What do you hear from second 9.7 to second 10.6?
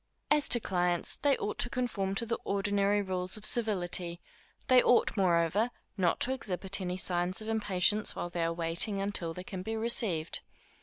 received.